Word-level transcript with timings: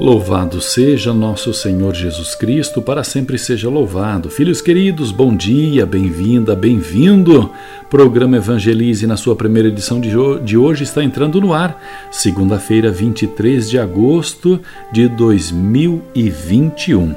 Louvado 0.00 0.60
seja 0.62 1.12
nosso 1.12 1.52
Senhor 1.52 1.94
Jesus 1.94 2.34
Cristo, 2.34 2.80
para 2.80 3.04
sempre 3.04 3.36
seja 3.36 3.68
louvado. 3.68 4.30
Filhos 4.30 4.62
queridos, 4.62 5.12
bom 5.12 5.36
dia, 5.36 5.84
bem-vinda, 5.84 6.56
bem-vindo. 6.56 7.50
Programa 7.90 8.38
Evangelize, 8.38 9.06
na 9.06 9.18
sua 9.18 9.36
primeira 9.36 9.68
edição 9.68 10.00
de 10.00 10.56
hoje, 10.56 10.84
está 10.84 11.04
entrando 11.04 11.38
no 11.38 11.52
ar, 11.52 11.78
segunda-feira, 12.10 12.90
23 12.90 13.68
de 13.68 13.78
agosto 13.78 14.58
de 14.90 15.06
2021. 15.06 17.14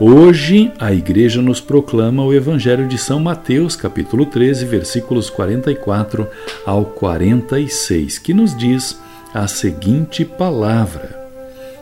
Hoje, 0.00 0.72
a 0.78 0.94
igreja 0.94 1.42
nos 1.42 1.60
proclama 1.60 2.24
o 2.24 2.32
Evangelho 2.32 2.88
de 2.88 2.96
São 2.96 3.20
Mateus, 3.20 3.76
capítulo 3.76 4.24
13, 4.24 4.64
versículos 4.64 5.28
44 5.28 6.26
ao 6.64 6.86
46, 6.86 8.16
que 8.16 8.32
nos 8.32 8.56
diz 8.56 8.98
a 9.34 9.46
seguinte 9.46 10.24
palavra. 10.24 11.13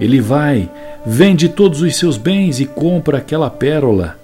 ele 0.00 0.20
vai, 0.20 0.70
vende 1.04 1.48
todos 1.48 1.82
os 1.82 1.96
seus 1.96 2.16
bens 2.16 2.60
e 2.60 2.66
compra 2.66 3.18
aquela 3.18 3.50
pérola. 3.50 4.18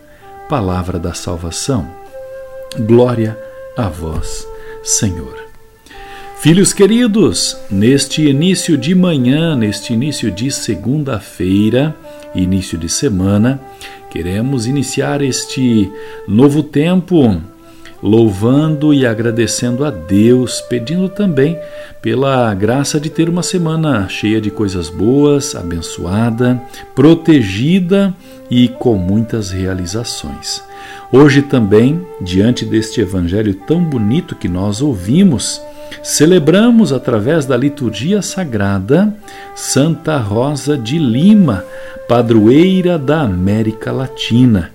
Palavra 0.48 0.98
da 0.98 1.14
salvação. 1.14 1.88
Glória 2.78 3.38
a 3.76 3.88
vós, 3.88 4.46
Senhor. 4.82 5.44
Filhos 6.40 6.74
queridos, 6.74 7.56
neste 7.70 8.28
início 8.28 8.76
de 8.76 8.94
manhã, 8.94 9.56
neste 9.56 9.94
início 9.94 10.30
de 10.30 10.50
segunda-feira, 10.50 11.96
início 12.34 12.76
de 12.76 12.88
semana, 12.88 13.58
queremos 14.10 14.66
iniciar 14.66 15.22
este 15.22 15.90
novo 16.28 16.62
tempo 16.62 17.40
louvando 18.04 18.92
e 18.92 19.06
agradecendo 19.06 19.82
a 19.82 19.90
Deus, 19.90 20.60
pedindo 20.60 21.08
também 21.08 21.58
pela 22.02 22.52
graça 22.52 23.00
de 23.00 23.08
ter 23.08 23.30
uma 23.30 23.42
semana 23.42 24.06
cheia 24.10 24.42
de 24.42 24.50
coisas 24.50 24.90
boas, 24.90 25.54
abençoada, 25.54 26.60
protegida 26.94 28.12
e 28.50 28.68
com 28.68 28.96
muitas 28.96 29.50
realizações. 29.50 30.62
Hoje 31.10 31.40
também, 31.40 32.06
diante 32.20 32.66
deste 32.66 33.00
evangelho 33.00 33.54
tão 33.54 33.82
bonito 33.82 34.36
que 34.36 34.48
nós 34.48 34.82
ouvimos, 34.82 35.58
celebramos 36.02 36.92
através 36.92 37.46
da 37.46 37.56
liturgia 37.56 38.20
sagrada 38.20 39.16
Santa 39.54 40.18
Rosa 40.18 40.76
de 40.76 40.98
Lima, 40.98 41.64
padroeira 42.06 42.98
da 42.98 43.22
América 43.22 43.90
Latina 43.90 44.73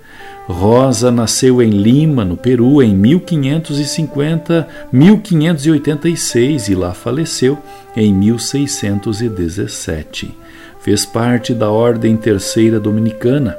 Rosa 0.50 1.10
nasceu 1.10 1.62
em 1.62 1.70
Lima, 1.70 2.22
no 2.24 2.36
Peru, 2.36 2.82
em 2.82 2.94
1550, 2.94 4.68
1586 4.92 6.68
e 6.68 6.74
lá 6.74 6.92
faleceu 6.92 7.56
em 7.96 8.12
1617. 8.12 10.36
Fez 10.80 11.06
parte 11.06 11.54
da 11.54 11.70
Ordem 11.70 12.16
Terceira 12.16 12.80
Dominicana, 12.80 13.56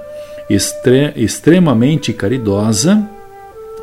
extre 0.50 1.14
extremamente 1.16 2.12
caridosa, 2.12 3.08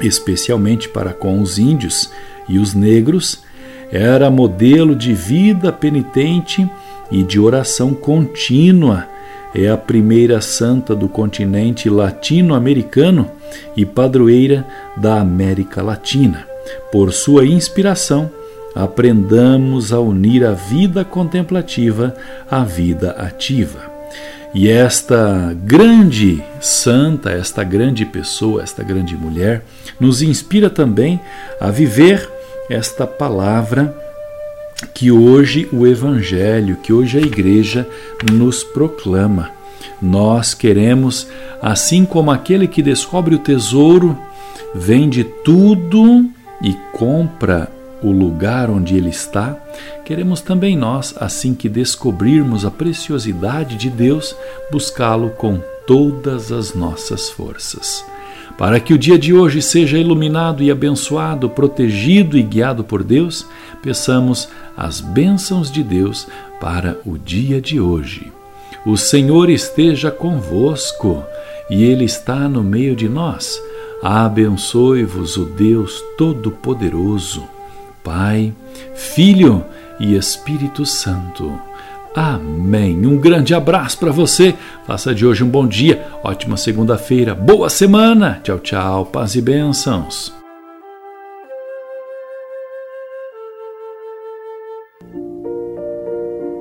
especialmente 0.00 0.88
para 0.88 1.12
com 1.12 1.40
os 1.40 1.56
índios 1.58 2.10
e 2.48 2.58
os 2.58 2.74
negros, 2.74 3.42
era 3.90 4.30
modelo 4.30 4.94
de 4.94 5.14
vida 5.14 5.72
penitente 5.72 6.68
e 7.10 7.22
de 7.22 7.40
oração 7.40 7.94
contínua 7.94 9.08
é 9.54 9.68
a 9.68 9.76
primeira 9.76 10.40
santa 10.40 10.94
do 10.94 11.08
continente 11.08 11.88
latino-americano 11.88 13.30
e 13.76 13.84
padroeira 13.84 14.66
da 14.96 15.20
América 15.20 15.82
Latina. 15.82 16.46
Por 16.92 17.12
sua 17.12 17.46
inspiração, 17.46 18.30
aprendamos 18.74 19.92
a 19.92 20.00
unir 20.00 20.44
a 20.44 20.52
vida 20.52 21.04
contemplativa 21.04 22.14
à 22.50 22.62
vida 22.62 23.12
ativa. 23.12 23.88
E 24.54 24.68
esta 24.68 25.54
grande 25.64 26.42
santa, 26.60 27.30
esta 27.30 27.62
grande 27.62 28.04
pessoa, 28.04 28.62
esta 28.62 28.82
grande 28.82 29.14
mulher, 29.14 29.62
nos 30.00 30.22
inspira 30.22 30.70
também 30.70 31.20
a 31.60 31.70
viver 31.70 32.28
esta 32.70 33.06
palavra 33.06 33.94
que 34.94 35.10
hoje 35.10 35.68
o 35.72 35.86
Evangelho, 35.86 36.76
que 36.76 36.92
hoje 36.92 37.18
a 37.18 37.20
Igreja 37.20 37.88
nos 38.32 38.62
proclama. 38.62 39.50
Nós 40.00 40.54
queremos, 40.54 41.26
assim 41.60 42.04
como 42.04 42.30
aquele 42.30 42.68
que 42.68 42.82
descobre 42.82 43.34
o 43.34 43.38
tesouro, 43.38 44.16
vende 44.74 45.24
tudo 45.44 46.28
e 46.62 46.74
compra 46.92 47.70
o 48.02 48.12
lugar 48.12 48.70
onde 48.70 48.96
ele 48.96 49.08
está, 49.08 49.56
queremos 50.04 50.40
também 50.40 50.76
nós, 50.76 51.14
assim 51.18 51.54
que 51.54 51.68
descobrirmos 51.68 52.64
a 52.64 52.70
preciosidade 52.70 53.76
de 53.76 53.90
Deus, 53.90 54.36
buscá-lo 54.70 55.30
com 55.30 55.60
todas 55.86 56.52
as 56.52 56.74
nossas 56.74 57.28
forças. 57.30 58.04
Para 58.56 58.80
que 58.80 58.92
o 58.92 58.98
dia 58.98 59.18
de 59.18 59.32
hoje 59.32 59.60
seja 59.62 59.98
iluminado 59.98 60.62
e 60.62 60.70
abençoado, 60.70 61.48
protegido 61.48 62.36
e 62.36 62.42
guiado 62.42 62.82
por 62.82 63.04
Deus, 63.04 63.46
peçamos 63.82 64.48
as 64.76 65.00
bênçãos 65.00 65.70
de 65.70 65.82
Deus 65.82 66.26
para 66.60 66.98
o 67.04 67.16
dia 67.16 67.60
de 67.60 67.80
hoje. 67.80 68.32
O 68.86 68.96
Senhor 68.96 69.50
esteja 69.50 70.10
convosco 70.10 71.22
e 71.68 71.84
Ele 71.84 72.04
está 72.04 72.48
no 72.48 72.62
meio 72.62 72.96
de 72.96 73.08
nós. 73.08 73.60
Abençoe-vos 74.02 75.36
o 75.36 75.44
Deus 75.44 76.02
Todo-Poderoso, 76.16 77.42
Pai, 78.02 78.52
Filho 78.94 79.64
e 79.98 80.16
Espírito 80.16 80.86
Santo. 80.86 81.58
Amém. 82.14 83.06
Um 83.06 83.16
grande 83.16 83.54
abraço 83.54 83.98
para 83.98 84.10
você. 84.10 84.54
Faça 84.86 85.14
de 85.14 85.26
hoje 85.26 85.44
um 85.44 85.48
bom 85.48 85.66
dia, 85.66 86.06
ótima 86.22 86.56
segunda-feira, 86.56 87.34
boa 87.34 87.68
semana. 87.68 88.40
Tchau, 88.42 88.58
tchau. 88.58 89.06
Paz 89.06 89.34
e 89.34 89.40
bênçãos. 89.40 90.38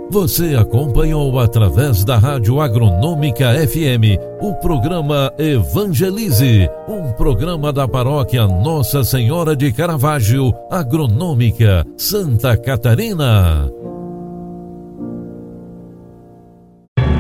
Você 0.10 0.56
acompanhou 0.56 1.38
através 1.38 2.04
da 2.06 2.18
Rádio 2.18 2.62
Agronômica 2.62 3.54
FM 3.68 4.18
o 4.42 4.56
programa 4.56 5.32
Evangelize, 5.38 6.70
um 6.88 7.12
programa 7.12 7.74
da 7.74 7.88
paróquia 7.88 8.48
Nossa 8.48 9.04
Senhora 9.04 9.56
de 9.56 9.72
Caravaggio, 9.72 10.54
Agronômica, 10.72 11.86
Santa 11.98 12.56
Catarina. 12.56 13.70